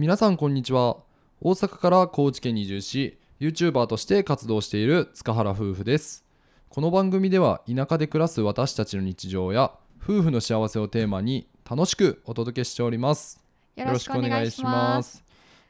[0.00, 0.96] 皆さんこんにちは。
[1.42, 6.24] 大阪から高知県に移住し YouTuber として活動している塚原夫婦です。
[6.70, 13.44] この番組では田舎で暮らす私たちの日常や夫婦の幸せをテーマに楽しくお届けしております。
[13.76, 15.22] よろしくお願いします。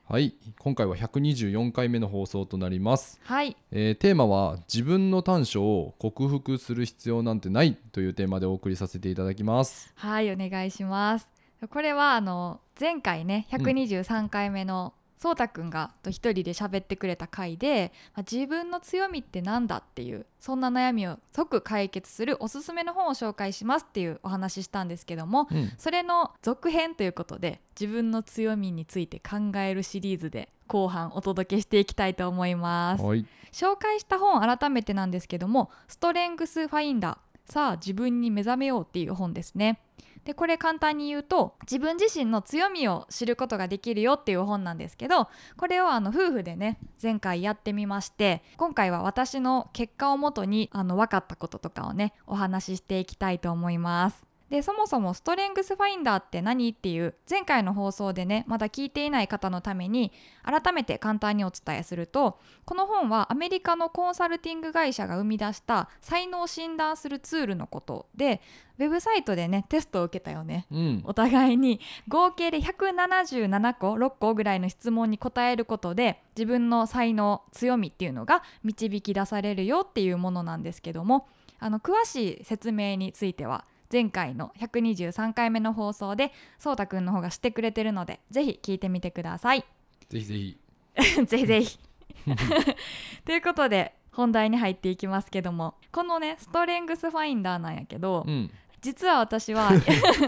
[0.05, 0.37] はい。
[0.61, 9.93] 今回は124回目の放送となります、はい、えーテーマは自分の短所を克服する必要なんてないというテーマでお送りさせていただきます。
[9.97, 11.40] はい、お願いします。
[11.69, 33.05] これはあの前回ね、123回目のそうたくんがと一人で喋ってくれた回で、まあ自分の強みってなんだっていうそんな悩みを即解決するおすすめの本を紹介しますっていうお話ししたんですけども、うんそれの続編ということで自分の強みについて考えるシリーズで後半お届けしていきたいと思います。
[33.05, 39.81] はい紹介した本改めてなんですけども「ストレングスファインダーさあ自分に目覚めよう」っていう本ですね。
[40.25, 54.30] でこれ簡単に言うと自分自身の強みを知ることができるよっていう本なんですけどこれをあの夫婦でね前回やってみまして今回は私の結果をもとにあの分かったこととかをねお話ししていきたいと思います。
[54.51, 56.71] でそもそもストレングスファインダーって何？
[56.71, 60.13] っていう前回の放送でねまだ聞いていない方のために
[60.43, 68.41] 改めて簡単にお伝えするとこの本はアメリカのコンサルティング会社が生み出した才能を診断するツールのことで
[68.79, 70.67] ウェブサイトでねテストを受けたよね。
[70.71, 71.03] うん。
[71.05, 81.29] お互いに合計で177個6個ぐらいの質問に答えることで自分の才能強みっていうのが導き出されるよっていうものなんですけども
[81.59, 89.65] あの詳しい説明については前回の123回目の放送でそうたくんの方がしてくれてるのでぜひ聞いてみてください。
[90.09, 90.59] ぜひぜひ
[91.27, 91.79] ぜひぜひ。
[93.25, 98.51] ということで本題に入っていきますけどもこのねストレングスファインダーなんやけど、うん
[98.83, 99.73] 実は私は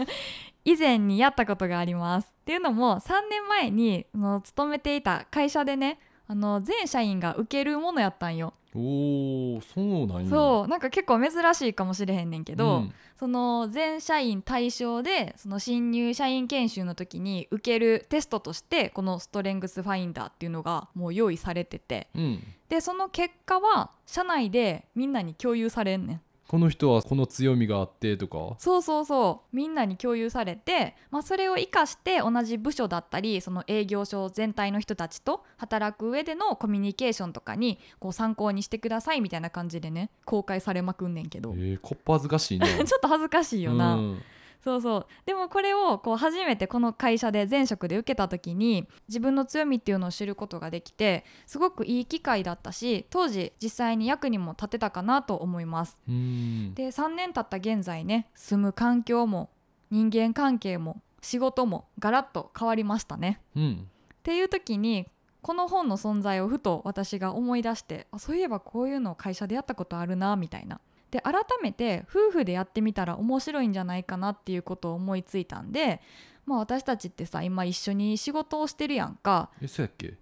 [0.65, 2.27] 以前にやったことがあります。
[2.41, 8.53] っていうのも3年前にその勤めていた会社でねあの全社員が受けるものやったんよ。
[8.75, 10.29] おおそうなんや。
[10.29, 12.93] そうなんか結構珍しいかもしれへんねんけど、うん。
[13.17, 22.43] その全社員対象でその新入社員研修の時に受けるテストとしてこのストレングスファインダーっていうのがもう用意されててうん。
[22.69, 26.21] でその結果は社内でみんなに共有されんねん。
[26.53, 28.55] この人はこの強みがあってとか？
[28.59, 29.55] そうそうそう。
[29.55, 42.67] みんなに共有されて、まあ、それを生かして同じ部署だったりその営業所全体の人たちと働く上でのコミュニケーションとかにこう参考にしてくださいみたいな感じでね公開されまくんねんけど、えー、こっぱずかしいな。
[42.69, 44.21] ちょっと恥ずかしいよな、うん
[44.63, 59.49] そうそうでもこれをこう初めてこの会社で前職で受けた時に自分の強みっていうのを知ることができてすごくいい機会だったし当時実際に役にも立てたかなと思いますうんで3年経った現在ね住む環境も
[59.91, 63.39] 人間関係も仕事もガラッと変わりましたね。
[63.55, 65.05] うんっていう時に
[65.41, 70.79] この本の存在をふと私が思い出してあそういえばこういうのを会社でやったことあるなみたいな。
[71.13, 76.01] で改めて夫婦でやってみたら面白いんじゃないかなっていうことを思いついたんで、
[76.47, 79.51] まあ、私たちってさ今一緒に仕事をしてるやんか。
[79.61, 80.15] えそうやっけ？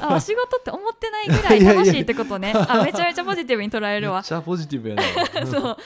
[0.00, 2.52] あ仕事って思ってないぐらい楽しいってことね。
[2.54, 4.18] あめちゃめちゃポジティブに捉えるわ。
[4.18, 5.02] めっちゃポジティブやな。
[5.46, 5.76] そう。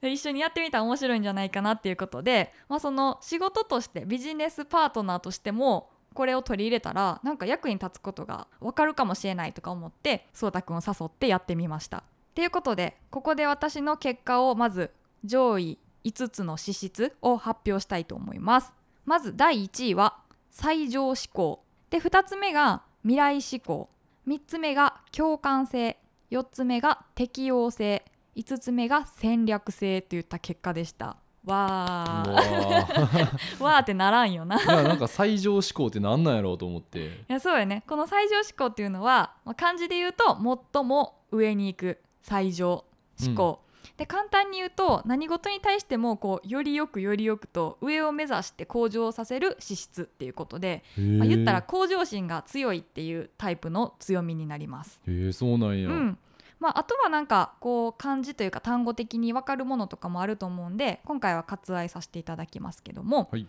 [0.00, 12.04] で一緒にやってみたら面白いんじゃないかなっていうことで、まあ、その仕事としてビジネスパートナーとしてもこれを取り入れたらなんか役に立つことが分かるかもしれないとか思ってそうたくんを誘ってやってみました。
[12.34, 14.90] ということでここで私の結果をまず
[15.24, 18.72] 上位5つの資質を発表したいと思います。
[19.04, 20.18] まず第1位は
[20.50, 23.88] 最上思考で2つ目が未来思考
[24.26, 25.98] 3つ目が共感性。
[26.30, 28.04] 4つ目が適応性。
[28.36, 30.00] 5つ目が戦略性。
[30.00, 31.16] といった結果でした。
[31.44, 33.62] わうー。
[33.62, 34.60] わ わーってならんよな。
[34.60, 37.24] いいやなんか最上志向ってなんなんやろうと思って。
[37.28, 37.84] やそうよね。
[37.86, 40.38] この最上思考っていうのは、まあ、漢字で言うと
[40.72, 42.84] 最も上に行く最上
[43.22, 43.60] 思考、
[43.96, 55.00] で簡単に言うと何事に対してもこうよりよくよりよくと上を目指して向上させる資質っていうことで、まあ、言ったら向上心が強いっていうタイプの強みになります。
[55.06, 56.18] へえそうなんや、うん。
[56.58, 63.46] まあ、あとはなんかこう漢字というか単語的に分かるものとかもあると思うんで今回は割愛させていただきますけどもはい。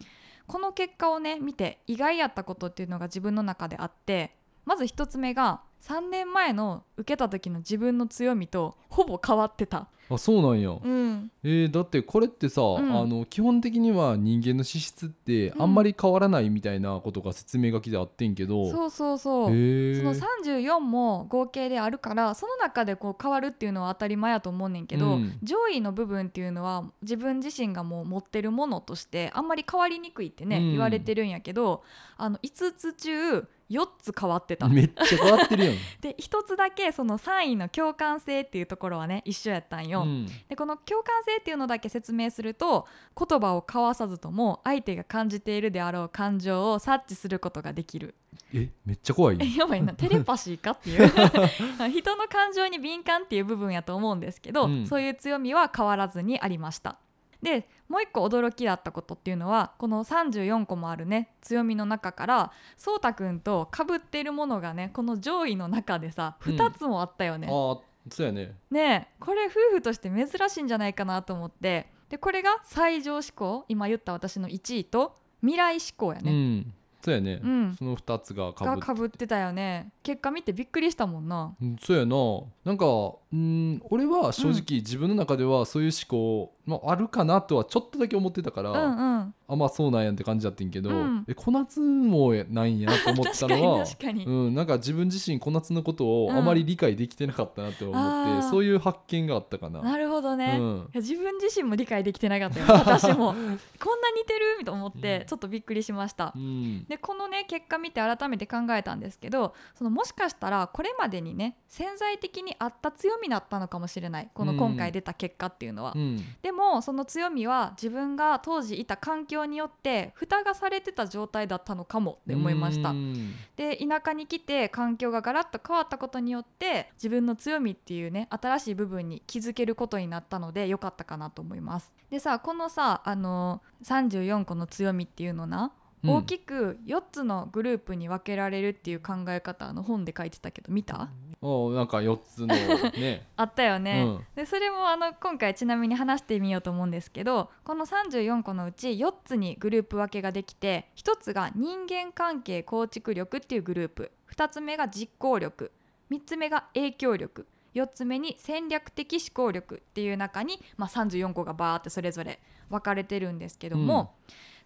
[0.47, 4.35] この結果をね見て意外やったことっていうのが自分の中であって
[4.65, 9.89] まず一つ目が3年前の受けた時の自分の強みとほぼ変わってた。
[10.09, 12.65] あそうなんや、うん、えーだってこれってさ、ん。
[12.65, 15.61] あの基本的には人間の資質ってうん。
[15.63, 19.55] あんまり変わらないみたいなことが説明書きであってんけど、そうそうそう。
[19.55, 25.37] へえその34も合計であるからその中でこう変わるっていうのは当たり前やと思うねんけど、うん。
[25.41, 30.71] 上位の部分っていうのは自分自身がもう持ってるものとしてあんまり変わりにくいってね、うん。
[30.71, 31.83] 言われてるんやけど
[32.17, 34.67] あの5つ中4つ変わってた。
[34.67, 39.94] めっちゃ変わってるやん、 で1つだけその3位の共感性っていうところはね一緒やったんよ。
[40.03, 40.27] うん。
[40.49, 42.87] でこの共感性っていうのだけ説明すると
[43.17, 48.15] 言葉を交わさずとも相手が感じているであろう感情を察知することができる。
[48.53, 49.93] えめっちゃ怖いえ やばいな。
[49.95, 51.07] テレパシーかっていう。
[51.89, 54.85] 人の感情に敏感っていう部分やと思うんですけど、うん。
[54.85, 56.97] そういう強みは変わらずにありました。
[57.41, 66.55] でもう一個驚きだったことっていうのはこの34個もあるね強みの中からそうたくんと被っているものがねこの上位の中でさうん。
[66.55, 67.77] 2つもあったよね、ああ
[68.09, 68.55] そうやね。
[68.69, 71.87] ねえこれ夫婦として珍しいんじゃないかなと思って。
[72.09, 76.73] でこれが最上志向今言った私の1位と未来志向やうね、ん。
[77.01, 77.75] そうやね、うん。
[77.75, 79.91] その2つがかぶがっててたよね。
[80.01, 81.55] 結果見てびっくりしたもんな。
[81.61, 82.15] うんそうやな。
[82.63, 82.85] なんか
[83.31, 89.33] うん俺は正直自分の中ではそういう思考、まあ、あるかなとはちょっとだけ思ってたから、うんうん。
[89.47, 91.25] あまあそうなんやんって感じだってんけど、うん。
[91.27, 93.85] え小夏もないんやなと思ってたのは
[94.25, 96.37] うん、なんか自分自身小夏のことをうん。
[96.37, 98.49] あまり理解できてなかったなって思って、あー。
[98.49, 99.81] そういう発見があったかな。
[99.81, 100.89] なるほどね、うん。
[100.95, 102.59] 自分自身も理解できてなかった。
[102.59, 103.27] よ 私も。
[103.27, 105.25] こんな似てると思ってうん。
[105.27, 106.85] ちょっとびっくりしました、うん。
[106.85, 114.29] でこのね結果見て改めて考えたんですけどそのもしかしたらこれまでにね潜在的にあった強みだったのかもしれない。
[114.33, 116.17] この今回出た結果っていうのは、うん。
[116.41, 122.89] でもその強みは自分が当時いた環境によって蓋がされてた状態だったのかもって思いました。
[122.89, 123.35] うん。
[123.55, 131.91] で田舎に来て環境がガラッと変わったことによって自分の強みっていうね新しい部分に気づけることになったので良かったかなと思います。
[132.09, 135.73] でさこのさあの34個の強みっていうのな、
[136.03, 136.09] うん。
[136.11, 141.09] 大きく4つのグループに分けられるっていう考え方の本で書いてたけど見た？
[141.45, 142.47] おなんか4つの
[142.97, 143.27] ね。
[143.35, 144.25] あったよね、うん。
[144.35, 154.11] でそれもあの今回ちなみに話してみようと思うんですけどこの34個のうち4つにグループ分けができて1つが人間関係構築力っていうグループ。
[154.35, 155.71] 2つ目が実行力。
[156.11, 162.39] 3つ目が影響力4つ目に戦略的思考力っていう中に、まあ、34個がバーってそれぞれ
[162.69, 164.15] 分かれてるんですけども、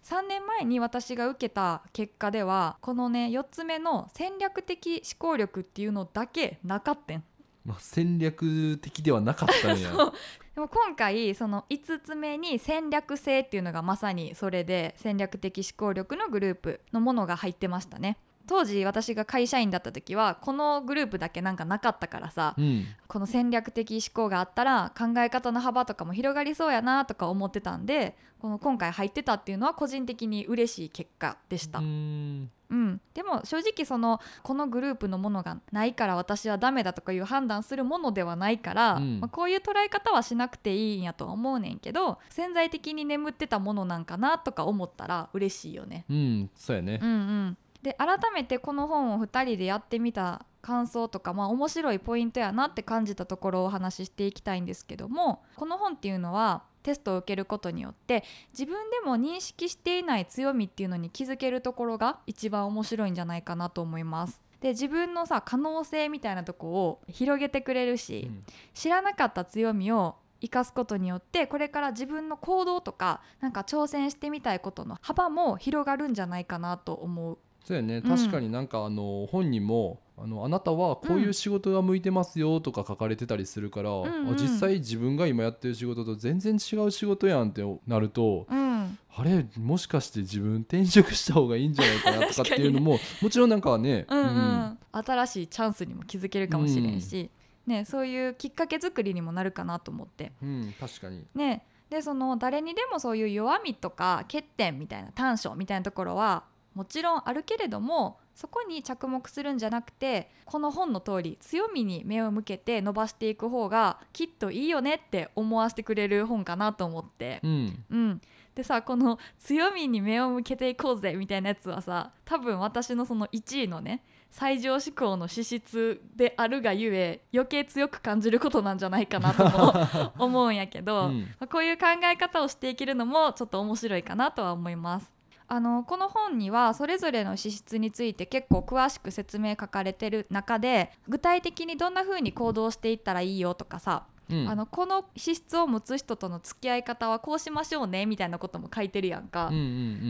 [0.04, 7.24] 3年前に私が受けた結果ではこのね4つ目の戦略的思考力っていうのだけなかったん。
[7.64, 9.90] まあ、戦略的ではなかったんや。
[9.92, 10.12] そう。
[10.54, 18.18] でも今回その5つ目に戦略性っていうのがまさにそれで戦略的思考力のグループのものが入ってましたね
[18.50, 22.84] 当時私が会社員だった時はこのグループだけなんかなかったからさうん。
[23.06, 31.78] この戦略的思考があったら考え方の幅とかも広がりそうやなとか思ってたんでこの今回入ってたっていうのは個人的に嬉しい結果でした。
[31.78, 31.82] う。
[31.82, 32.50] ん。
[32.70, 39.20] うん、でも正直そのこのグループのものがないから私はダメだとかいう判断するものではないから、うん。
[39.20, 46.04] まあ、こういう捉え方はしなくていいんやとは思うねんけど潜在的に眠ってたものなんかなとか思ったら嬉しいよね。
[46.10, 46.50] うん。
[46.56, 46.98] そうやね。
[47.00, 64.40] うんうん、で改めてこの本を2人でやってみた感想とか、まあ、面白いポイントやなって感じたところをお話ししていきたいんですけどもこの本っていうのはテストを受けることによって自分でも認識していない強みっていうのに気づけるところが一番面白いんじゃないかなと思います。
[64.60, 68.42] で自分のさ可能性みたいなとこを広げてくれるし、うん
[68.74, 77.38] 知らなかった強みを生かすことによってこれから自分の行動とかなんか挑戦してみたいことの幅も広がるんじゃないかなと思う。
[77.64, 77.98] そうやね。
[77.98, 78.02] ん。
[78.02, 84.28] 確かになんかあの本にもあのあなたはこういう仕事が向いてますよとか書かれてたりするから、んうん。
[84.30, 94.78] あ実際自分が今やってる仕事と全然違う仕事やんってなるとうん、あれもしかして自分転職した方がいいんじゃないかなとかっていうのも もちろんなんかね、うんうん。
[94.92, 97.30] 新しいチャンスにも気づけるかもしれんし、
[97.66, 100.32] ね、そういうきっかけ作りにもなるかなと思って。
[100.42, 101.24] うんうん確かに。
[101.34, 106.44] ね、でその誰にでもそういう弱みとか欠点みたいな短所みたいなところは
[106.80, 117.48] もちろんあるけれどもそこに着目するんじゃなくてこの本の通り強みに目を向けて伸ばしていく方がきっといいよねって思わせてくれる本かなと思ってう。
[117.48, 118.20] んうん、
[118.54, 129.74] でさこの強みに目を向けていこうぜみたいなやつはさ多分私のその1位のね最上志向の資質であるがゆえ余計強く感じることなんじゃないかなとも
[130.18, 135.19] 思うんやけど、うんまあこういう考え方をしていけるのもちょっと面白いかなとは思います。
[135.52, 149.48] あのこの本にはそれぞれの資質について結構詳しく説明書かれてる中で具体的にどんな風に行動していったらいいよとかさ、うんあのこの資質を持つ人との付き合い方はこうしましょうねみたいなことも書いてるやんか。
[149.48, 149.64] うんうんう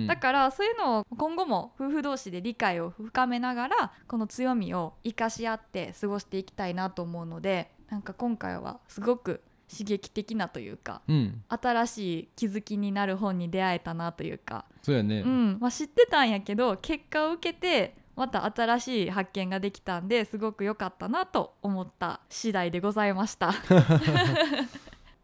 [0.05, 11.43] んだからそういうのを今後も夫婦同士で理解を深めながらこの強みを生かし合って過ごしていきたいなと思うのでなんか今回はすごく刺激的なというかうん。
[11.49, 15.59] 新しい気づきになる本に出会えたなというか、そうやね、うん。
[15.61, 23.53] まあ、知ってたんやけど結果を受けてまた新しい発見ができたんですごく良かったなと思った次第でございました。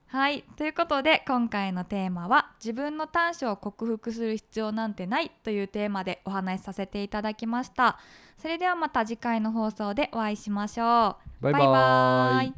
[0.08, 0.44] はい。
[0.56, 7.98] ということで今回のテーマは「自分の短所を克服する必要なんてない」というテーマでお話しさせていただきました。
[8.38, 11.42] それではまた次回の放送でお会いしましょう。
[11.42, 12.56] バイバイ